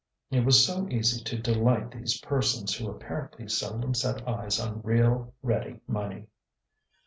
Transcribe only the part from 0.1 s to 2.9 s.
It was so easy to delight these persons who